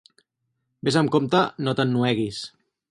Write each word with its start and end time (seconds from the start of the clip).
Ves 0.89 0.97
amb 1.03 1.13
compte 1.17 1.43
no 1.67 1.77
t'ennueguis. 1.81 2.43